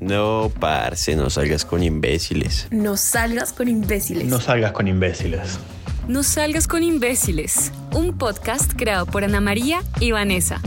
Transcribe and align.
No, 0.00 0.52
parce, 0.60 1.16
no 1.16 1.30
salgas 1.30 1.64
con 1.64 1.82
imbéciles. 1.82 2.68
No 2.70 2.96
salgas 2.96 3.52
con 3.52 3.66
imbéciles. 3.68 4.26
No 4.28 4.40
salgas 4.40 4.72
con 4.72 4.88
imbéciles. 4.88 5.58
No 6.06 6.22
salgas 6.22 6.68
con 6.68 6.82
imbéciles. 6.82 7.72
Un 7.94 8.18
podcast 8.18 8.72
creado 8.76 9.06
por 9.06 9.24
Ana 9.24 9.40
María 9.40 9.82
y 9.98 10.10
Vanessa. 10.12 10.60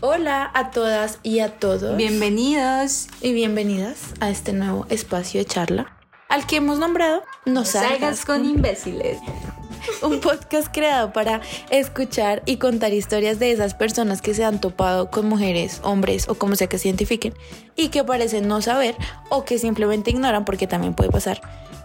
Hola 0.00 0.50
a 0.54 0.70
todas 0.70 1.18
y 1.24 1.40
a 1.40 1.48
todos. 1.58 1.96
Bienvenidos 1.96 3.08
y 3.20 3.32
bienvenidas 3.32 4.14
a 4.20 4.30
este 4.30 4.52
nuevo 4.52 4.86
espacio 4.90 5.40
de 5.40 5.46
charla 5.46 5.96
al 6.32 6.46
que 6.46 6.56
hemos 6.56 6.78
nombrado 6.78 7.22
No, 7.44 7.66
salgas, 7.66 8.24
con 8.24 8.46
imbéciles. 8.46 9.18
un 10.02 10.20
podcast 10.20 10.68
creado 10.72 11.12
para 11.12 11.40
escuchar 11.70 12.42
y 12.46 12.56
contar 12.56 12.92
historias 12.92 13.38
de 13.38 13.52
esas 13.52 13.74
personas 13.74 14.22
que 14.22 14.34
se 14.34 14.44
han 14.44 14.60
topado 14.60 15.10
con 15.10 15.26
mujeres, 15.26 15.80
hombres 15.82 16.28
o 16.28 16.34
como 16.34 16.56
sea 16.56 16.68
que 16.68 16.78
se 16.78 16.88
identifiquen 16.88 17.34
y 17.76 17.88
que 17.88 18.04
parecen 18.04 18.48
no 18.48 18.62
saber 18.62 18.96
o 19.28 19.44
que 19.44 19.58
simplemente 19.58 20.10
ignoran 20.10 20.44
porque 20.44 20.66
también 20.66 20.94
puede 20.94 21.10
pasar 21.10 21.40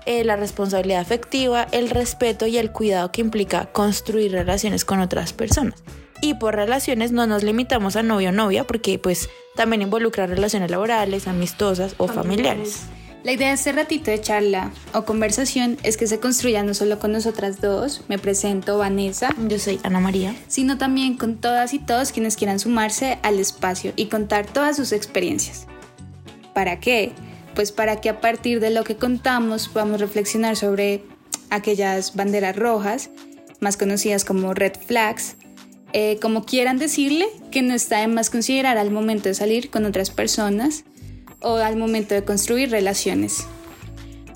eh, 0.06 0.24
la 0.24 0.38
responsabilidad 0.38 1.02
afectiva, 1.02 1.68
el 1.72 1.90
respeto 1.90 2.48
y 2.48 2.58
el 2.58 2.72
cuidado 2.72 3.12
que 3.12 3.22
implica 3.22 3.66
construir 3.66 4.32
relaciones 4.32 4.86
con 4.86 5.00
otras 5.00 5.34
personas. 5.34 5.84
Y 6.22 6.36
por 6.36 6.56
relaciones 6.56 7.12
no 7.12 7.28
nos 7.28 7.44
limitamos 7.44 7.96
a 7.96 8.04
novio 8.04 8.30
o 8.30 8.32
novia 8.32 8.66
porque 8.66 8.98
pues 8.98 9.30
también 9.56 9.82
involucra 9.82 10.26
relaciones 10.26 10.72
laborales, 10.72 11.28
amistosas 11.28 11.94
o 11.98 12.08
familiares. 12.08 12.84
La 13.28 13.34
idea 13.34 13.50
de 13.50 13.56
este 13.56 13.74
ratito 13.74 14.10
de 14.10 14.22
charla 14.22 14.72
o 14.94 15.04
conversación 15.04 15.78
es 15.84 15.98
que 15.98 16.08
se 16.08 16.22
construya 16.22 16.64
no 16.64 16.74
solo 16.74 16.98
con 16.98 17.12
nosotras 17.12 17.60
dos, 17.60 18.04
me 18.08 18.18
presento 18.18 18.78
Vanessa, 18.78 19.36
Yo 19.50 19.60
soy 19.60 19.82
Ana 19.84 20.00
María. 20.00 20.34
sino 20.48 20.78
también 20.78 21.18
con 21.18 21.36
todas 21.36 21.74
y 21.74 21.80
todos 21.80 22.14
quienes 22.14 22.38
quieran 22.38 22.58
sumarse 22.58 23.20
al 23.24 23.38
espacio 23.40 23.92
y 23.98 24.06
contar 24.06 24.46
todas 24.46 24.78
sus 24.78 24.94
experiencias. 24.94 25.68
¿Para 26.54 26.80
qué? 26.80 27.12
Pues 27.54 27.74
para 27.74 28.00
que 28.00 28.08
a 28.08 28.22
partir 28.22 28.62
de 28.62 28.70
lo 28.70 28.86
que 28.86 28.96
contamos 28.96 29.68
podamos 29.68 30.00
reflexionar 30.00 30.56
sobre 30.56 31.04
aquellas 31.50 32.16
banderas 32.16 32.56
rojas, 32.56 33.10
más 33.60 33.76
conocidas 33.76 34.24
como 34.24 34.54
red 34.54 34.78
flags, 34.88 35.36
eh, 35.92 36.18
como 36.22 36.46
quieran 36.46 36.78
decirle, 36.78 37.28
que 37.52 37.62
no 37.62 37.74
está 37.74 38.00
de 38.00 38.08
más 38.08 38.30
considerar 38.30 38.78
al 38.78 38.90
momento 38.90 39.28
de 39.28 39.36
salir 39.36 39.70
con 39.70 39.84
otras 39.84 40.12
personas 40.12 40.86
o 41.42 41.56
al 41.56 41.76
momento 41.76 42.16
de 42.16 42.24
construir 42.24 42.72
relaciones. 42.72 43.48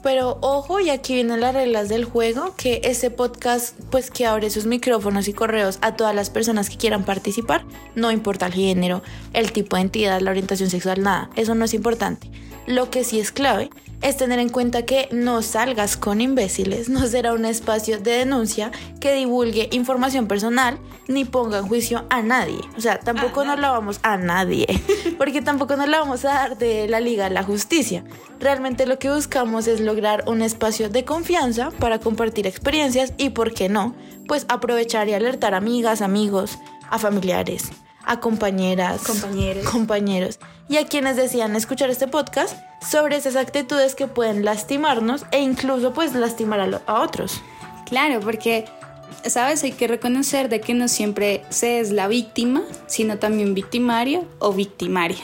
Pero 0.04 0.40
ojo, 0.42 0.80
y 0.80 0.90
aquí 0.90 1.14
vienen 1.14 1.42
las 1.42 1.54
reglas 1.54 1.88
del 1.88 2.06
juego, 2.06 2.56
que 2.58 2.82
este 2.84 3.12
podcast 3.12 3.80
pues 3.92 4.10
que 4.10 4.26
abre 4.26 4.50
sus 4.50 4.66
micrófonos 4.66 5.28
y 5.28 5.34
correos 5.34 5.78
a 5.82 5.96
todas 5.96 6.16
las 6.16 6.32
personas 6.32 6.70
que 6.72 6.78
quieran 6.78 7.06
participar, 7.06 7.66
no 7.94 8.12
importa 8.12 8.48
el 8.48 8.54
género, 8.54 9.04
el 9.34 9.52
tipo 9.52 9.76
de 9.76 9.84
entidad, 9.84 10.20
la 10.20 10.32
orientación 10.32 10.72
sexual, 10.72 11.04
nada, 11.04 11.30
eso 11.36 11.54
no 11.54 11.66
es 11.66 11.76
importante. 11.76 12.30
Lo 12.66 12.90
que 12.90 13.04
sí 13.04 13.20
es 13.20 13.32
clave 13.32 13.70
es 14.02 14.18
tener 14.18 14.40
en 14.40 14.50
cuenta 14.50 14.84
que 14.84 15.08
no 15.12 15.42
salgas 15.42 15.98
con 15.98 16.22
imbéciles, 16.22 16.90
no 16.90 17.06
será 17.08 17.34
un 17.34 17.46
espacio 17.46 18.00
de 18.00 18.12
denuncia 18.12 18.72
que 19.00 19.14
divulgue 19.14 19.70
información 19.72 20.28
personal 20.28 20.80
ni 21.08 21.26
ponga 21.26 21.60
en 21.60 21.68
juicio 21.68 22.06
a 22.10 22.22
nadie. 22.22 22.60
O 22.78 22.82
sea, 22.82 23.00
tampoco 23.00 23.44
nos 23.44 23.60
la 23.60 23.70
vamos 23.70 24.00
a 24.04 24.18
nadie, 24.18 24.68
porque 25.18 25.42
tampoco 25.42 25.76
nos 25.76 25.88
la 25.88 26.00
vamos 26.00 26.26
a 26.26 26.30
dar 26.30 26.58
de 26.58 26.88
la 26.88 27.00
Liga 27.00 27.28
a 27.28 27.30
la 27.30 27.44
Justicia. 27.44 28.04
Realmente 28.40 28.86
lo 28.86 28.98
que 29.00 29.12
buscamos 29.12 29.68
es 29.68 29.80
lograr 29.80 30.24
un 30.28 30.42
espacio 30.42 30.90
de 30.90 31.06
confianza 31.06 31.72
para 31.72 32.00
compartir 32.00 32.48
experiencias 32.48 33.14
y, 33.18 33.30
¿por 33.30 33.54
qué 33.54 33.70
no? 33.70 33.96
Pues 34.28 34.46
aprovechar 34.50 35.08
y 35.10 35.14
alertar 35.14 35.54
a 35.54 35.58
amigas, 35.58 36.02
amigos, 36.02 36.58
a 36.90 36.98
familiares, 36.98 37.72
a 38.06 38.20
compañeras, 38.20 39.02
Compañeros. 39.04 39.66
compañeros 39.70 40.40
y 40.70 40.78
a 40.78 40.86
quienes 40.86 41.16
decían 41.18 41.56
escuchar 41.56 41.90
este 41.90 42.08
podcast 42.08 42.56
sobre 42.90 43.16
esas 43.18 43.36
actitudes 43.36 43.96
que 43.96 44.08
pueden 44.08 44.44
lastimarnos 44.46 45.26
e 45.32 45.40
incluso 45.40 45.94
pues 45.94 46.14
lastimar 46.16 46.60
a, 46.62 46.68
lo- 46.68 46.82
a 46.88 47.02
otros. 47.02 47.42
Claro, 47.88 48.20
porque, 48.22 48.66
sabes, 49.26 49.64
hay 49.64 49.74
que 49.74 49.88
reconocer 49.88 50.48
de 50.50 50.62
que 50.62 50.74
no 50.74 50.88
siempre 50.88 51.44
se 51.50 51.80
es 51.80 51.92
la 51.92 52.08
víctima, 52.08 52.62
sino 52.88 53.18
también 53.20 53.54
victimario 53.54 54.26
o 54.40 54.54
victimaria. 54.54 55.20